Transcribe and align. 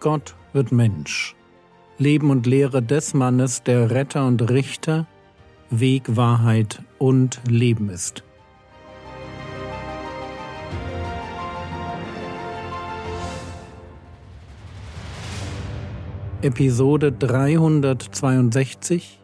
Gott 0.00 0.36
wird 0.52 0.70
Mensch. 0.70 1.34
Leben 1.98 2.30
und 2.30 2.46
Lehre 2.46 2.82
des 2.82 3.14
Mannes, 3.14 3.64
der 3.64 3.90
Retter 3.90 4.28
und 4.28 4.48
Richter, 4.48 5.08
Weg, 5.70 6.16
Wahrheit 6.16 6.84
und 6.98 7.40
Leben 7.48 7.90
ist. 7.90 8.22
Episode 16.42 17.10
362 17.10 19.20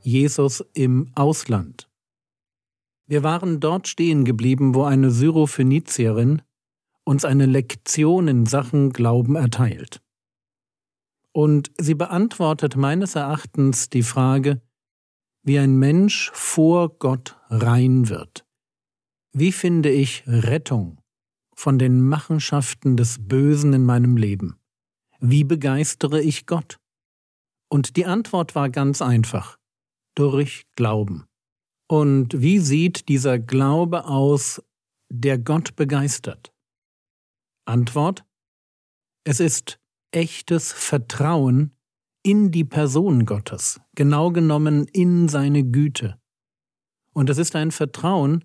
Jesus 0.00 0.64
im 0.72 1.10
Ausland 1.14 1.90
Wir 3.06 3.22
waren 3.22 3.60
dort 3.60 3.86
stehen 3.86 4.24
geblieben, 4.24 4.74
wo 4.74 4.84
eine 4.84 5.10
Syrophönizierin 5.10 6.40
uns 7.06 7.24
eine 7.24 7.46
Lektion 7.46 8.28
in 8.28 8.46
Sachen 8.46 8.92
Glauben 8.92 9.36
erteilt. 9.36 10.02
Und 11.32 11.70
sie 11.78 11.94
beantwortet 11.94 12.76
meines 12.76 13.14
Erachtens 13.14 13.88
die 13.88 14.02
Frage, 14.02 14.60
wie 15.42 15.58
ein 15.58 15.76
Mensch 15.76 16.30
vor 16.34 16.98
Gott 16.98 17.38
rein 17.48 18.08
wird. 18.08 18.44
Wie 19.32 19.52
finde 19.52 19.90
ich 19.90 20.24
Rettung 20.26 20.98
von 21.54 21.78
den 21.78 22.00
Machenschaften 22.00 22.96
des 22.96 23.18
Bösen 23.20 23.72
in 23.72 23.84
meinem 23.84 24.16
Leben? 24.16 24.58
Wie 25.20 25.44
begeistere 25.44 26.20
ich 26.20 26.46
Gott? 26.46 26.78
Und 27.68 27.96
die 27.96 28.06
Antwort 28.06 28.54
war 28.54 28.68
ganz 28.68 29.00
einfach. 29.00 29.58
Durch 30.14 30.64
Glauben. 30.74 31.26
Und 31.88 32.40
wie 32.40 32.58
sieht 32.58 33.08
dieser 33.08 33.38
Glaube 33.38 34.06
aus, 34.06 34.62
der 35.08 35.38
Gott 35.38 35.76
begeistert? 35.76 36.55
Antwort. 37.66 38.24
Es 39.24 39.40
ist 39.40 39.78
echtes 40.12 40.72
Vertrauen 40.72 41.72
in 42.22 42.50
die 42.50 42.64
Person 42.64 43.26
Gottes, 43.26 43.80
genau 43.94 44.30
genommen 44.30 44.86
in 44.92 45.28
seine 45.28 45.62
Güte. 45.64 46.18
Und 47.12 47.30
es 47.30 47.38
ist 47.38 47.54
ein 47.54 47.70
Vertrauen, 47.70 48.44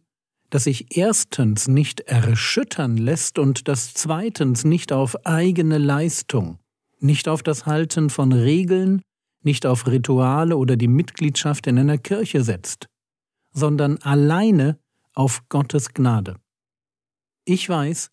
das 0.50 0.66
sich 0.66 0.98
erstens 0.98 1.68
nicht 1.68 2.02
erschüttern 2.02 2.98
lässt 2.98 3.40
und 3.40 3.68
das 3.68 3.94
zweitens 3.94 4.66
nicht 4.66 4.92
auf 4.92 5.26
eigene 5.26 5.78
Leistung, 5.78 6.60
nicht 7.00 7.28
auf 7.28 7.42
das 7.42 7.66
Halten 7.66 8.10
von 8.10 8.34
Regeln, 8.34 9.02
nicht 9.44 9.66
auf 9.66 9.88
Rituale 9.88 10.58
oder 10.58 10.76
die 10.76 10.88
Mitgliedschaft 10.88 11.68
in 11.68 11.80
einer 11.80 11.98
Kirche 11.98 12.44
setzt, 12.44 12.88
sondern 13.54 13.98
alleine 14.00 14.78
auf 15.14 15.48
Gottes 15.50 15.94
Gnade. 15.94 16.36
Ich 17.46 17.68
weiß, 17.68 18.10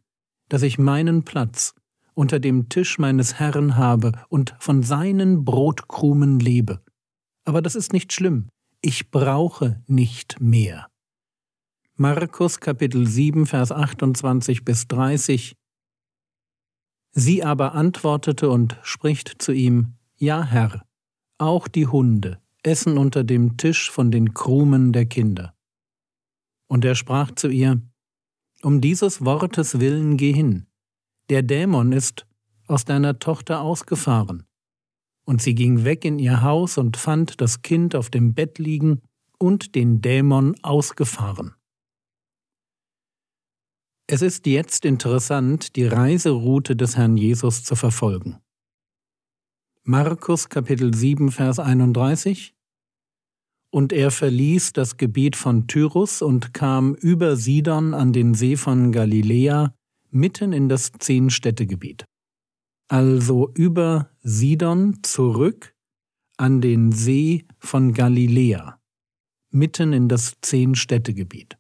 dass 0.48 0.62
ich 0.62 0.78
meinen 0.78 1.24
Platz 1.24 1.74
unter 2.14 2.40
dem 2.40 2.68
Tisch 2.68 2.98
meines 2.98 3.38
Herrn 3.38 3.76
habe 3.76 4.12
und 4.28 4.54
von 4.58 4.82
seinen 4.82 5.44
Brotkrumen 5.44 6.40
lebe. 6.40 6.80
Aber 7.44 7.62
das 7.62 7.74
ist 7.74 7.92
nicht 7.92 8.12
schlimm. 8.12 8.48
Ich 8.80 9.10
brauche 9.10 9.82
nicht 9.86 10.40
mehr. 10.40 10.88
Markus 11.94 12.60
Kapitel 12.60 13.06
7, 13.06 13.46
Vers 13.46 13.72
28 13.72 14.64
bis 14.64 14.86
30 14.88 15.56
Sie 17.12 17.42
aber 17.42 17.74
antwortete 17.74 18.50
und 18.50 18.78
spricht 18.82 19.42
zu 19.42 19.52
ihm, 19.52 19.94
Ja, 20.16 20.44
Herr, 20.44 20.84
auch 21.38 21.66
die 21.68 21.86
Hunde 21.86 22.40
essen 22.62 22.98
unter 22.98 23.24
dem 23.24 23.56
Tisch 23.56 23.90
von 23.90 24.10
den 24.10 24.34
Krumen 24.34 24.92
der 24.92 25.06
Kinder. 25.06 25.54
Und 26.68 26.84
er 26.84 26.94
sprach 26.94 27.32
zu 27.32 27.48
ihr, 27.48 27.80
Um 28.62 28.80
dieses 28.80 29.24
Wortes 29.24 29.78
willen 29.78 30.16
geh 30.16 30.32
hin, 30.32 30.66
der 31.28 31.42
Dämon 31.42 31.92
ist 31.92 32.26
aus 32.66 32.84
deiner 32.84 33.18
Tochter 33.18 33.60
ausgefahren. 33.60 34.44
Und 35.24 35.42
sie 35.42 35.54
ging 35.54 35.84
weg 35.84 36.04
in 36.04 36.18
ihr 36.18 36.42
Haus 36.42 36.78
und 36.78 36.96
fand 36.96 37.40
das 37.40 37.62
Kind 37.62 37.94
auf 37.94 38.10
dem 38.10 38.34
Bett 38.34 38.58
liegen 38.58 39.02
und 39.38 39.74
den 39.74 40.00
Dämon 40.00 40.56
ausgefahren. 40.62 41.54
Es 44.08 44.22
ist 44.22 44.46
jetzt 44.46 44.84
interessant, 44.84 45.76
die 45.76 45.86
Reiseroute 45.86 46.74
des 46.74 46.96
Herrn 46.96 47.16
Jesus 47.16 47.62
zu 47.62 47.76
verfolgen. 47.76 48.38
Markus 49.84 50.48
Kapitel 50.48 50.94
7 50.94 51.30
Vers 51.30 51.58
31 51.58 52.57
Und 53.70 53.92
er 53.92 54.10
verließ 54.10 54.72
das 54.72 54.96
Gebiet 54.96 55.36
von 55.36 55.66
Tyrus 55.66 56.22
und 56.22 56.54
kam 56.54 56.94
über 56.94 57.36
Sidon 57.36 57.92
an 57.94 58.12
den 58.12 58.34
See 58.34 58.56
von 58.56 58.92
Galiläa 58.92 59.74
mitten 60.10 60.52
in 60.52 60.68
das 60.68 60.92
Zehnstädtegebiet. 60.98 62.04
Also 62.88 63.50
über 63.54 64.10
Sidon 64.22 65.02
zurück 65.02 65.74
an 66.38 66.60
den 66.60 66.92
See 66.92 67.46
von 67.58 67.92
Galiläa, 67.92 68.80
mitten 69.50 69.92
in 69.92 70.08
das 70.08 70.34
Zehnstädtegebiet. 70.40 71.58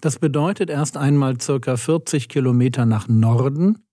Das 0.00 0.18
bedeutet 0.18 0.70
erst 0.70 0.96
einmal 0.96 1.40
circa 1.40 1.76
40 1.76 2.28
Kilometer 2.28 2.86
nach 2.86 3.08
Norden 3.08 3.86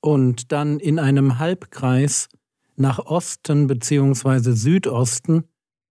und 0.00 0.52
dann 0.52 0.78
in 0.78 0.98
einem 0.98 1.38
Halbkreis 1.38 2.28
nach 2.76 2.98
Osten 2.98 3.66
bzw. 3.66 4.52
Südosten 4.52 5.44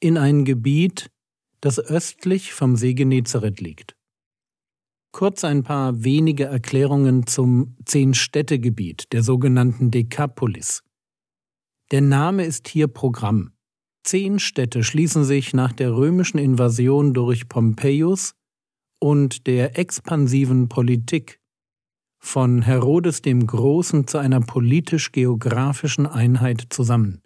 in 0.04 0.18
ein 0.18 0.44
Gebiet, 0.44 1.10
das 1.62 1.80
östlich 1.80 2.54
vom 2.54 2.76
See 2.76 2.94
Genezareth 2.94 3.62
liegt. 3.62 3.96
Kurz 5.14 5.46
ein 5.46 5.64
paar 5.64 6.04
wenige 6.04 6.44
Erklärungen 6.44 7.26
zum 7.26 7.78
Zehn-Städte-Gebiet, 7.86 9.14
der 9.14 9.24
sogenannten 9.24 9.92
Dekapolis. 9.92 10.84
Der 11.92 12.02
Name 12.02 12.44
ist 12.44 12.68
hier 12.68 12.88
Programm. 12.88 13.54
Zehn 14.04 14.40
Städte 14.40 14.84
schließen 14.84 15.24
sich 15.24 15.54
nach 15.54 15.72
der 15.72 15.96
römischen 15.96 16.38
Invasion 16.38 17.14
durch 17.14 17.48
Pompeius 17.48 18.34
und 19.00 19.48
der 19.48 19.80
expansiven 19.80 20.68
Politik 20.68 21.40
von 22.20 22.62
Herodes 22.62 23.22
dem 23.22 23.48
Großen 23.48 24.06
zu 24.08 24.18
einer 24.18 24.42
politisch-geografischen 24.42 26.08
Einheit 26.08 26.66
zusammen. 26.72 27.22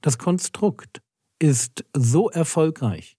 Das 0.00 0.18
Konstrukt 0.18 1.00
ist 1.38 1.84
so 1.94 2.30
erfolgreich, 2.30 3.18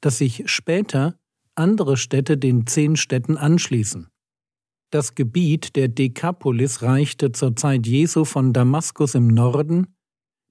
dass 0.00 0.18
sich 0.18 0.44
später 0.46 1.18
andere 1.54 1.96
Städte 1.96 2.36
den 2.38 2.66
zehn 2.66 2.96
Städten 2.96 3.36
anschließen. 3.36 4.08
Das 4.90 5.14
Gebiet 5.14 5.76
der 5.76 5.88
Dekapolis 5.88 6.82
reichte 6.82 7.32
zur 7.32 7.56
Zeit 7.56 7.86
Jesu 7.86 8.24
von 8.24 8.52
Damaskus 8.52 9.14
im 9.14 9.28
Norden 9.28 9.88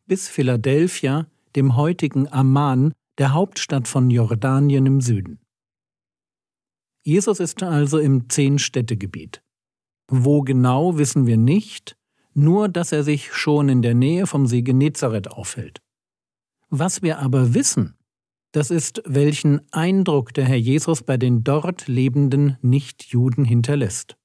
bis 0.07 0.27
Philadelphia, 0.27 1.27
dem 1.55 1.75
heutigen 1.75 2.31
Amman, 2.31 2.93
der 3.17 3.33
Hauptstadt 3.33 3.87
von 3.87 4.09
Jordanien 4.09 4.85
im 4.85 5.01
Süden. 5.01 5.39
Jesus 7.03 7.39
ist 7.39 7.63
also 7.63 7.97
im 7.97 8.29
Zehn-Städte-Gebiet. 8.29 9.41
Wo 10.07 10.41
genau 10.41 10.97
wissen 10.97 11.25
wir 11.25 11.37
nicht, 11.37 11.97
nur 12.33 12.67
dass 12.67 12.91
er 12.91 13.03
sich 13.03 13.33
schon 13.33 13.69
in 13.69 13.81
der 13.81 13.93
Nähe 13.93 14.27
vom 14.27 14.47
See 14.47 14.63
Genezareth 14.63 15.29
aufhält. 15.29 15.81
Was 16.69 17.01
wir 17.01 17.19
aber 17.19 17.53
wissen, 17.53 17.95
das 18.51 18.71
ist, 18.71 19.03
welchen 19.05 19.61
Eindruck 19.73 20.33
der 20.33 20.45
Herr 20.45 20.55
Jesus 20.55 21.03
bei 21.03 21.17
den 21.17 21.43
dort 21.43 21.87
lebenden 21.87 22.57
Nichtjuden 22.61 23.43
hinterlässt. 23.43 24.15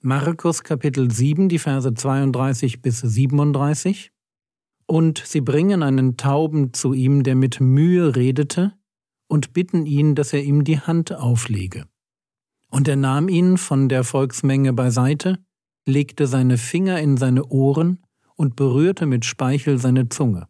Markus 0.00 0.64
Kapitel 0.64 1.10
7, 1.10 1.48
die 1.48 1.58
Verse 1.58 1.92
32 1.92 2.82
bis 2.82 3.00
37 3.00 4.10
Und 4.86 5.22
sie 5.24 5.40
bringen 5.40 5.82
einen 5.82 6.16
Tauben 6.16 6.72
zu 6.72 6.94
ihm, 6.94 7.22
der 7.22 7.36
mit 7.36 7.60
Mühe 7.60 8.16
redete, 8.16 8.72
und 9.28 9.52
bitten 9.52 9.86
ihn, 9.86 10.14
dass 10.14 10.32
er 10.32 10.42
ihm 10.42 10.64
die 10.64 10.80
Hand 10.80 11.14
auflege. 11.14 11.86
Und 12.68 12.88
er 12.88 12.96
nahm 12.96 13.28
ihn 13.28 13.58
von 13.58 13.88
der 13.88 14.02
Volksmenge 14.02 14.72
beiseite, 14.72 15.38
legte 15.86 16.26
seine 16.26 16.58
Finger 16.58 17.00
in 17.00 17.16
seine 17.16 17.44
Ohren 17.46 18.02
und 18.34 18.56
berührte 18.56 19.06
mit 19.06 19.24
Speichel 19.24 19.78
seine 19.78 20.08
Zunge. 20.08 20.48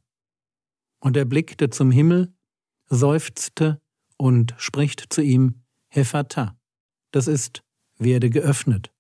Und 1.03 1.17
er 1.17 1.25
blickte 1.25 1.69
zum 1.69 1.91
Himmel, 1.91 2.33
seufzte 2.89 3.81
und 4.17 4.55
spricht 4.57 5.13
zu 5.13 5.21
ihm, 5.21 5.57
Hephata, 5.89 6.57
das 7.11 7.27
ist, 7.27 7.65
werde 7.99 8.31
geöffnet. 8.31 8.93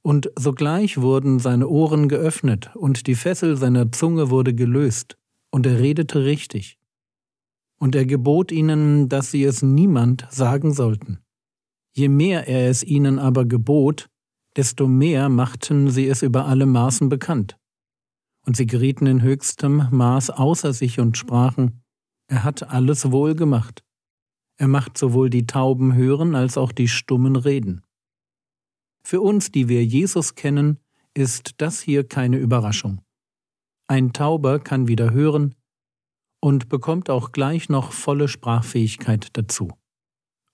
Und 0.00 0.30
sogleich 0.34 1.02
wurden 1.02 1.40
seine 1.40 1.68
Ohren 1.68 2.08
geöffnet 2.08 2.74
und 2.74 3.06
die 3.06 3.16
Fessel 3.16 3.58
seiner 3.58 3.92
Zunge 3.92 4.30
wurde 4.30 4.54
gelöst, 4.54 5.18
und 5.50 5.66
er 5.66 5.78
redete 5.78 6.24
richtig. 6.24 6.78
Und 7.78 7.94
er 7.94 8.06
gebot 8.06 8.50
ihnen, 8.50 9.10
dass 9.10 9.30
sie 9.30 9.44
es 9.44 9.60
niemand 9.60 10.26
sagen 10.30 10.72
sollten. 10.72 11.18
Je 11.92 12.08
mehr 12.08 12.48
er 12.48 12.70
es 12.70 12.82
ihnen 12.82 13.18
aber 13.18 13.44
gebot, 13.44 14.08
desto 14.56 14.88
mehr 14.88 15.28
machten 15.28 15.90
sie 15.90 16.08
es 16.08 16.22
über 16.22 16.46
alle 16.46 16.64
Maßen 16.64 17.10
bekannt. 17.10 17.58
Und 18.44 18.56
sie 18.56 18.66
gerieten 18.66 19.06
in 19.06 19.22
höchstem 19.22 19.88
Maß 19.90 20.30
außer 20.30 20.72
sich 20.72 21.00
und 21.00 21.16
sprachen, 21.16 21.82
er 22.26 22.44
hat 22.44 22.62
alles 22.70 23.10
wohl 23.10 23.34
gemacht. 23.34 23.84
Er 24.56 24.68
macht 24.68 24.96
sowohl 24.98 25.30
die 25.30 25.46
Tauben 25.46 25.94
hören 25.94 26.34
als 26.34 26.56
auch 26.56 26.72
die 26.72 26.88
Stummen 26.88 27.36
reden. 27.36 27.82
Für 29.02 29.20
uns, 29.20 29.50
die 29.50 29.68
wir 29.68 29.84
Jesus 29.84 30.34
kennen, 30.34 30.78
ist 31.14 31.54
das 31.58 31.80
hier 31.80 32.04
keine 32.06 32.38
Überraschung. 32.38 33.00
Ein 33.86 34.12
Tauber 34.12 34.58
kann 34.58 34.88
wieder 34.88 35.12
hören 35.12 35.54
und 36.40 36.68
bekommt 36.68 37.10
auch 37.10 37.32
gleich 37.32 37.68
noch 37.68 37.92
volle 37.92 38.28
Sprachfähigkeit 38.28 39.28
dazu. 39.32 39.72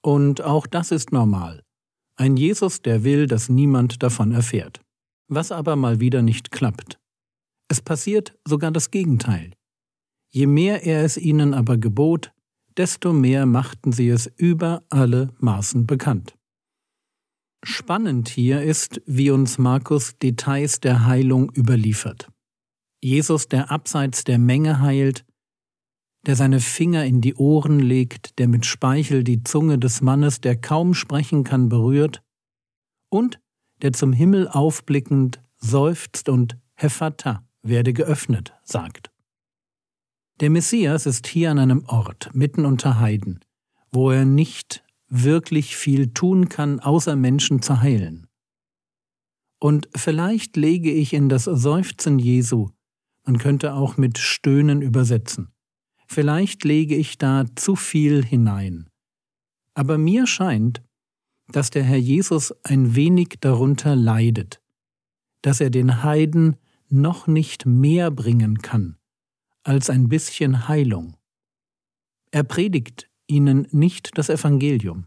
Und 0.02 0.42
auch 0.42 0.66
das 0.66 0.90
ist 0.90 1.12
normal. 1.12 1.62
Ein 2.16 2.36
Jesus, 2.36 2.82
der 2.82 3.02
will, 3.02 3.26
dass 3.26 3.48
niemand 3.48 4.02
davon 4.02 4.32
erfährt. 4.32 4.80
Was 5.28 5.52
aber 5.52 5.76
mal 5.76 6.00
wieder 6.00 6.22
nicht 6.22 6.50
klappt. 6.50 6.99
Es 7.70 7.80
passiert 7.80 8.36
sogar 8.44 8.72
das 8.72 8.90
Gegenteil. 8.90 9.52
Je 10.32 10.48
mehr 10.48 10.84
er 10.84 11.04
es 11.04 11.16
ihnen 11.16 11.54
aber 11.54 11.78
gebot, 11.78 12.32
desto 12.76 13.12
mehr 13.12 13.46
machten 13.46 13.92
sie 13.92 14.08
es 14.08 14.26
über 14.26 14.82
alle 14.90 15.32
Maßen 15.38 15.86
bekannt. 15.86 16.36
Spannend 17.62 18.28
hier 18.28 18.60
ist, 18.60 19.00
wie 19.06 19.30
uns 19.30 19.58
Markus 19.58 20.18
Details 20.18 20.80
der 20.80 21.06
Heilung 21.06 21.52
überliefert. 21.54 22.28
Jesus, 23.00 23.46
der 23.46 23.70
abseits 23.70 24.24
der 24.24 24.38
Menge 24.38 24.80
heilt, 24.80 25.24
der 26.26 26.34
seine 26.34 26.58
Finger 26.58 27.04
in 27.04 27.20
die 27.20 27.36
Ohren 27.36 27.78
legt, 27.78 28.40
der 28.40 28.48
mit 28.48 28.66
Speichel 28.66 29.22
die 29.22 29.44
Zunge 29.44 29.78
des 29.78 30.00
Mannes, 30.00 30.40
der 30.40 30.60
kaum 30.60 30.92
sprechen 30.92 31.44
kann, 31.44 31.68
berührt, 31.68 32.20
und 33.10 33.40
der 33.80 33.92
zum 33.92 34.12
Himmel 34.12 34.48
aufblickend 34.48 35.40
seufzt 35.58 36.28
und 36.28 36.58
Hephata 36.74 37.44
werde 37.62 37.92
geöffnet, 37.92 38.54
sagt. 38.64 39.10
Der 40.40 40.50
Messias 40.50 41.06
ist 41.06 41.26
hier 41.26 41.50
an 41.50 41.58
einem 41.58 41.84
Ort, 41.86 42.30
mitten 42.34 42.64
unter 42.64 42.98
Heiden, 42.98 43.40
wo 43.92 44.10
er 44.10 44.24
nicht 44.24 44.84
wirklich 45.08 45.76
viel 45.76 46.12
tun 46.14 46.48
kann, 46.48 46.80
außer 46.80 47.16
Menschen 47.16 47.60
zu 47.62 47.80
heilen. 47.80 48.26
Und 49.58 49.88
vielleicht 49.94 50.56
lege 50.56 50.90
ich 50.90 51.12
in 51.12 51.28
das 51.28 51.44
Seufzen 51.44 52.18
Jesu, 52.18 52.70
man 53.24 53.36
könnte 53.36 53.74
auch 53.74 53.98
mit 53.98 54.16
Stöhnen 54.16 54.80
übersetzen, 54.80 55.52
Vielleicht 56.12 56.64
lege 56.64 56.96
ich 56.96 57.18
da 57.18 57.44
zu 57.54 57.76
viel 57.76 58.24
hinein. 58.24 58.90
Aber 59.74 59.96
mir 59.96 60.26
scheint, 60.26 60.82
dass 61.46 61.70
der 61.70 61.84
Herr 61.84 61.98
Jesus 61.98 62.52
ein 62.64 62.96
wenig 62.96 63.36
darunter 63.40 63.94
leidet, 63.94 64.60
dass 65.42 65.60
er 65.60 65.70
den 65.70 66.02
Heiden 66.02 66.56
noch 66.92 67.26
nicht 67.26 67.66
mehr 67.66 68.10
bringen 68.10 68.58
kann 68.58 68.96
als 69.62 69.90
ein 69.90 70.08
bisschen 70.08 70.68
Heilung. 70.68 71.16
Er 72.30 72.44
predigt 72.44 73.10
ihnen 73.26 73.68
nicht 73.70 74.16
das 74.16 74.30
Evangelium. 74.30 75.06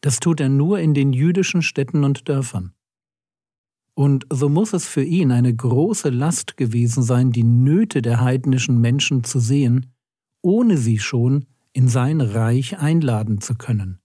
Das 0.00 0.18
tut 0.18 0.40
er 0.40 0.48
nur 0.48 0.80
in 0.80 0.92
den 0.92 1.12
jüdischen 1.12 1.62
Städten 1.62 2.04
und 2.04 2.28
Dörfern. 2.28 2.74
Und 3.94 4.26
so 4.30 4.48
muss 4.48 4.72
es 4.72 4.86
für 4.86 5.04
ihn 5.04 5.30
eine 5.30 5.54
große 5.54 6.10
Last 6.10 6.56
gewesen 6.56 7.02
sein, 7.02 7.30
die 7.30 7.44
Nöte 7.44 8.02
der 8.02 8.20
heidnischen 8.20 8.80
Menschen 8.80 9.24
zu 9.24 9.38
sehen 9.38 9.86
ohne 10.46 10.78
sie 10.78 11.00
schon 11.00 11.46
in 11.72 11.88
sein 11.88 12.20
Reich 12.20 12.78
einladen 12.78 13.40
zu 13.40 13.56
können. 13.56 13.98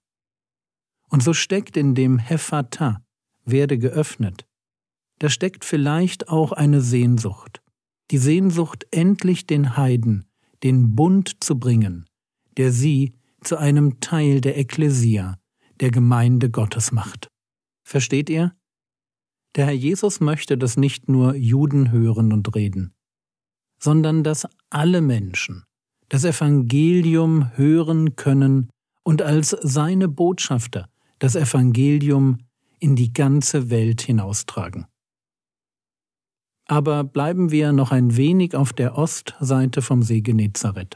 Und 1.08 1.22
so 1.22 1.34
steckt 1.34 1.78
in 1.78 1.94
dem 1.94 2.18
Hephata, 2.18 3.06
werde 3.46 3.78
geöffnet, 3.78 4.48
da 5.22 5.30
steckt 5.30 5.66
vielleicht 5.66 6.30
auch 6.30 6.52
eine 6.52 6.82
Sehnsucht, 6.82 7.62
die 8.10 8.18
Sehnsucht, 8.18 8.88
endlich 8.90 9.46
den 9.46 9.78
Heiden 9.78 10.26
den 10.64 10.96
Bund 10.96 11.44
zu 11.44 11.60
bringen, 11.60 12.08
der 12.58 12.72
sie 12.72 13.14
zu 13.44 13.58
einem 13.58 14.00
Teil 14.00 14.42
der 14.42 14.58
Ekklesia, 14.58 15.38
der 15.80 15.92
Gemeinde 15.92 16.50
Gottes 16.50 16.92
macht. 16.92 17.28
Versteht 17.84 18.32
ihr? 18.32 18.56
Der 19.56 19.68
Herr 19.68 19.74
Jesus 19.74 20.22
möchte, 20.22 20.58
dass 20.58 20.76
nicht 20.76 21.08
nur 21.08 21.36
Juden 21.36 21.92
hören 21.92 22.34
und 22.34 22.56
reden, 22.56 22.96
sondern 23.80 24.24
dass 24.24 24.48
alle 24.72 25.02
Menschen, 25.02 25.66
das 26.10 26.26
Evangelium 26.26 27.56
hören 27.58 28.16
können 28.16 28.72
und 29.04 29.22
als 29.22 29.56
seine 29.62 30.08
Botschafter 30.08 30.90
das 31.20 31.36
Evangelium 31.36 32.40
in 32.80 32.96
die 32.96 33.14
ganze 33.14 33.70
Welt 33.70 34.02
hinaustragen. 34.02 34.88
Aber 36.72 37.04
bleiben 37.04 37.52
wir 37.52 37.74
noch 37.74 37.92
ein 37.92 38.16
wenig 38.16 38.56
auf 38.56 38.72
der 38.72 38.98
Ostseite 38.98 39.82
vom 39.82 40.04
See 40.04 40.22
Genezareth. 40.22 40.96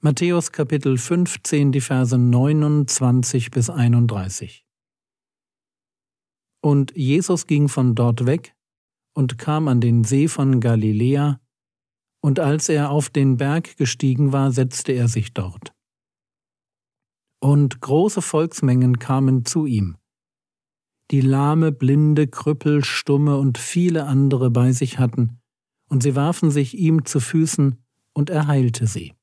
Matthäus 0.00 0.50
Kapitel 0.50 0.96
15, 0.96 1.72
die 1.72 1.82
Verse 1.82 2.16
29 2.16 3.50
bis 3.50 3.68
31. 3.68 4.64
Und 6.62 6.96
Jesus 6.96 7.46
ging 7.46 7.68
von 7.68 7.94
dort 7.94 8.24
weg 8.24 8.56
und 9.12 9.36
kam 9.36 9.68
an 9.68 9.82
den 9.82 10.04
See 10.04 10.26
von 10.26 10.58
Galiläa, 10.58 11.38
und 12.22 12.40
als 12.40 12.70
er 12.70 12.90
auf 12.90 13.10
den 13.10 13.36
Berg 13.36 13.76
gestiegen 13.76 14.32
war, 14.32 14.52
setzte 14.52 14.92
er 14.92 15.08
sich 15.08 15.34
dort. 15.34 15.74
Und 17.42 17.82
große 17.82 18.22
Volksmengen 18.22 18.98
kamen 18.98 19.44
zu 19.44 19.66
ihm, 19.66 19.98
die 21.10 21.20
Lahme, 21.20 21.72
Blinde, 21.72 22.26
Krüppel, 22.26 22.84
Stumme 22.84 23.36
und 23.36 23.58
viele 23.58 24.06
andere 24.06 24.50
bei 24.50 24.72
sich 24.72 24.98
hatten, 24.98 25.38
und 25.88 26.02
sie 26.02 26.16
warfen 26.16 26.50
sich 26.50 26.76
ihm 26.76 27.04
zu 27.04 27.20
Füßen, 27.20 27.76
und 28.14 28.30
er 28.30 28.46
heilte 28.46 28.86
sie, 28.86 29.14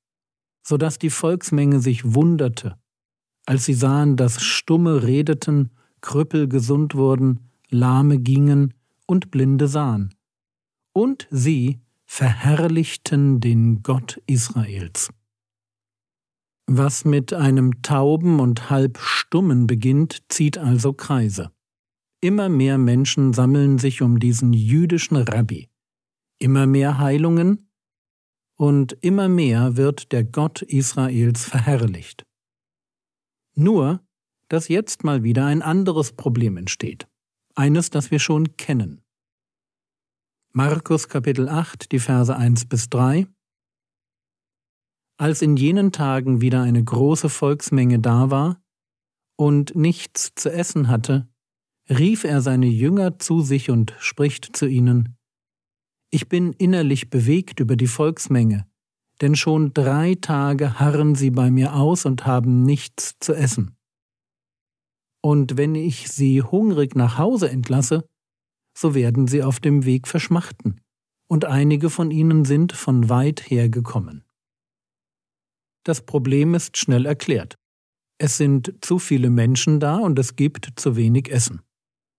so 0.63 0.77
dass 0.77 0.99
die 0.99 1.09
Volksmenge 1.09 1.79
sich 1.79 2.13
wunderte, 2.13 2.77
als 3.45 3.65
sie 3.65 3.73
sahen, 3.73 4.17
dass 4.17 4.41
Stumme 4.41 5.03
redeten, 5.03 5.71
Krüppel 6.01 6.47
gesund 6.47 6.95
wurden, 6.95 7.51
Lahme 7.69 8.19
gingen 8.19 8.73
und 9.07 9.31
Blinde 9.31 9.67
sahen. 9.67 10.13
Und 10.93 11.27
sie 11.31 11.81
verherrlichten 12.05 13.39
den 13.39 13.81
Gott 13.83 14.21
Israels. 14.27 15.09
Was 16.67 17.05
mit 17.05 17.33
einem 17.33 17.81
Tauben 17.81 18.39
und 18.39 18.69
Halbstummen 18.69 19.67
beginnt, 19.67 20.23
zieht 20.29 20.57
also 20.57 20.93
Kreise. 20.93 21.51
Immer 22.23 22.49
mehr 22.49 22.77
Menschen 22.77 23.33
sammeln 23.33 23.79
sich 23.79 24.03
um 24.03 24.19
diesen 24.19 24.53
jüdischen 24.53 25.17
Rabbi. 25.17 25.71
Immer 26.37 26.67
mehr 26.67 26.99
Heilungen 26.99 27.71
und 28.57 28.93
immer 29.01 29.27
mehr 29.27 29.75
wird 29.75 30.11
der 30.11 30.23
Gott 30.23 30.61
Israels 30.61 31.45
verherrlicht. 31.45 32.27
Nur, 33.55 34.05
dass 34.49 34.67
jetzt 34.67 35.03
mal 35.03 35.23
wieder 35.23 35.47
ein 35.47 35.63
anderes 35.63 36.11
Problem 36.11 36.57
entsteht. 36.57 37.07
Eines, 37.55 37.89
das 37.89 38.11
wir 38.11 38.19
schon 38.19 38.55
kennen. 38.55 39.01
Markus 40.51 41.09
Kapitel 41.09 41.49
8, 41.49 41.91
die 41.91 41.99
Verse 41.99 42.35
1 42.35 42.65
bis 42.65 42.87
3 42.89 43.25
Als 45.17 45.41
in 45.41 45.57
jenen 45.57 45.91
Tagen 45.91 46.39
wieder 46.39 46.61
eine 46.61 46.83
große 46.83 47.29
Volksmenge 47.29 47.97
da 47.97 48.29
war 48.29 48.61
und 49.37 49.75
nichts 49.75 50.35
zu 50.35 50.51
essen 50.51 50.87
hatte, 50.87 51.30
rief 51.91 52.23
er 52.23 52.41
seine 52.41 52.67
Jünger 52.67 53.19
zu 53.19 53.41
sich 53.41 53.69
und 53.69 53.93
spricht 53.99 54.55
zu 54.55 54.65
ihnen 54.65 55.17
Ich 56.09 56.29
bin 56.29 56.53
innerlich 56.53 57.09
bewegt 57.09 57.59
über 57.59 57.75
die 57.75 57.87
Volksmenge, 57.87 58.65
denn 59.19 59.35
schon 59.35 59.73
drei 59.73 60.15
Tage 60.15 60.79
harren 60.79 61.15
sie 61.15 61.31
bei 61.31 61.51
mir 61.51 61.75
aus 61.75 62.05
und 62.05 62.25
haben 62.25 62.63
nichts 62.63 63.15
zu 63.19 63.33
essen. 63.33 63.75
Und 65.21 65.57
wenn 65.57 65.75
ich 65.75 66.09
sie 66.09 66.41
hungrig 66.41 66.95
nach 66.95 67.17
Hause 67.17 67.49
entlasse, 67.49 68.05
so 68.75 68.95
werden 68.95 69.27
sie 69.27 69.43
auf 69.43 69.59
dem 69.59 69.85
Weg 69.85 70.07
verschmachten, 70.07 70.81
und 71.29 71.45
einige 71.45 71.89
von 71.89 72.09
ihnen 72.11 72.45
sind 72.45 72.73
von 72.73 73.09
weit 73.09 73.49
her 73.49 73.69
gekommen. 73.69 74.25
Das 75.85 76.05
Problem 76.05 76.55
ist 76.55 76.77
schnell 76.77 77.05
erklärt. 77.05 77.55
Es 78.17 78.37
sind 78.37 78.75
zu 78.81 78.99
viele 78.99 79.29
Menschen 79.29 79.79
da 79.79 79.97
und 79.97 80.19
es 80.19 80.35
gibt 80.35 80.73
zu 80.75 80.95
wenig 80.95 81.31
Essen. 81.31 81.61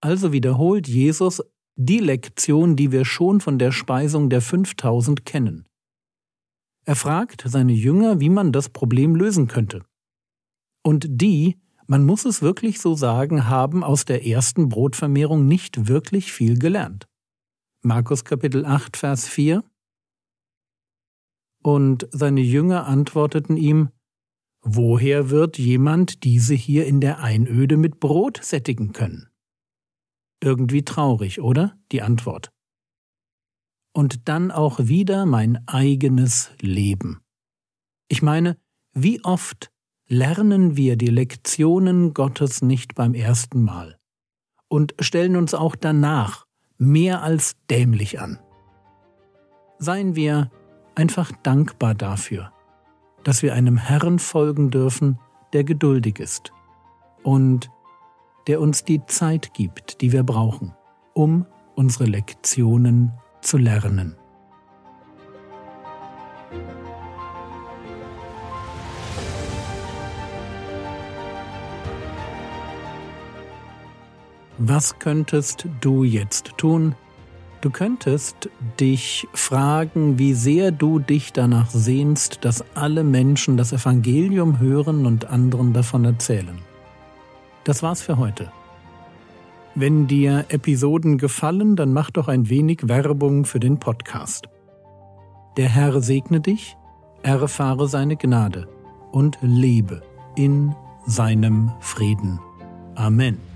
Also 0.02 0.32
wiederholt 0.32 0.88
Jesus 0.88 1.42
die 1.76 2.00
Lektion, 2.00 2.76
die 2.76 2.92
wir 2.92 3.04
schon 3.04 3.40
von 3.40 3.58
der 3.58 3.72
Speisung 3.72 4.28
der 4.28 4.42
5000 4.42 5.24
kennen. 5.24 5.66
Er 6.84 6.96
fragt 6.96 7.44
seine 7.46 7.72
Jünger, 7.72 8.20
wie 8.20 8.28
man 8.28 8.52
das 8.52 8.68
Problem 8.68 9.14
lösen 9.14 9.48
könnte. 9.48 9.84
Und 10.82 11.06
die 11.08 11.56
man 11.86 12.06
muss 12.06 12.24
es 12.24 12.42
wirklich 12.42 12.80
so 12.80 12.94
sagen, 12.94 13.48
haben 13.48 13.84
aus 13.84 14.04
der 14.04 14.26
ersten 14.26 14.68
Brotvermehrung 14.68 15.46
nicht 15.46 15.88
wirklich 15.88 16.32
viel 16.32 16.58
gelernt. 16.58 17.06
Markus 17.82 18.24
Kapitel 18.24 18.64
8, 18.64 18.96
Vers 18.96 19.28
4 19.28 19.64
Und 21.62 22.08
seine 22.12 22.40
Jünger 22.40 22.86
antworteten 22.86 23.56
ihm, 23.56 23.90
Woher 24.64 25.28
wird 25.28 25.58
jemand 25.58 26.22
diese 26.22 26.54
hier 26.54 26.86
in 26.86 27.00
der 27.00 27.18
Einöde 27.18 27.76
mit 27.76 27.98
Brot 27.98 28.38
sättigen 28.42 28.92
können? 28.92 29.31
Irgendwie 30.42 30.84
traurig, 30.84 31.40
oder? 31.40 31.76
Die 31.92 32.02
Antwort. 32.02 32.50
Und 33.94 34.28
dann 34.28 34.50
auch 34.50 34.80
wieder 34.80 35.24
mein 35.24 35.62
eigenes 35.68 36.50
Leben. 36.60 37.20
Ich 38.08 38.22
meine, 38.22 38.56
wie 38.92 39.22
oft 39.24 39.70
lernen 40.08 40.76
wir 40.76 40.96
die 40.96 41.06
Lektionen 41.06 42.12
Gottes 42.12 42.60
nicht 42.60 42.96
beim 42.96 43.14
ersten 43.14 43.62
Mal 43.62 43.98
und 44.68 44.94
stellen 44.98 45.36
uns 45.36 45.54
auch 45.54 45.76
danach 45.76 46.44
mehr 46.76 47.22
als 47.22 47.56
dämlich 47.70 48.20
an. 48.20 48.40
Seien 49.78 50.16
wir 50.16 50.50
einfach 50.96 51.30
dankbar 51.44 51.94
dafür, 51.94 52.52
dass 53.22 53.42
wir 53.42 53.54
einem 53.54 53.76
Herrn 53.76 54.18
folgen 54.18 54.70
dürfen, 54.70 55.20
der 55.52 55.62
geduldig 55.62 56.18
ist 56.18 56.52
und 57.22 57.70
der 58.46 58.60
uns 58.60 58.84
die 58.84 59.04
Zeit 59.06 59.54
gibt, 59.54 60.00
die 60.00 60.12
wir 60.12 60.22
brauchen, 60.22 60.74
um 61.14 61.46
unsere 61.74 62.04
Lektionen 62.04 63.12
zu 63.40 63.58
lernen. 63.58 64.16
Was 74.58 74.98
könntest 75.00 75.66
du 75.80 76.04
jetzt 76.04 76.56
tun? 76.56 76.94
Du 77.62 77.70
könntest 77.70 78.48
dich 78.78 79.26
fragen, 79.34 80.18
wie 80.18 80.34
sehr 80.34 80.70
du 80.70 80.98
dich 80.98 81.32
danach 81.32 81.70
sehnst, 81.70 82.44
dass 82.44 82.64
alle 82.76 83.02
Menschen 83.02 83.56
das 83.56 83.72
Evangelium 83.72 84.60
hören 84.60 85.06
und 85.06 85.24
anderen 85.24 85.72
davon 85.72 86.04
erzählen. 86.04 86.71
Das 87.64 87.82
war's 87.82 88.02
für 88.02 88.18
heute. 88.18 88.50
Wenn 89.74 90.06
dir 90.06 90.46
Episoden 90.48 91.16
gefallen, 91.16 91.76
dann 91.76 91.92
mach 91.92 92.10
doch 92.10 92.28
ein 92.28 92.50
wenig 92.50 92.88
Werbung 92.88 93.44
für 93.44 93.60
den 93.60 93.78
Podcast. 93.78 94.48
Der 95.56 95.68
Herr 95.68 96.00
segne 96.00 96.40
dich, 96.40 96.76
erfahre 97.22 97.88
seine 97.88 98.16
Gnade 98.16 98.68
und 99.12 99.38
lebe 99.40 100.02
in 100.36 100.74
seinem 101.06 101.72
Frieden. 101.80 102.38
Amen. 102.94 103.51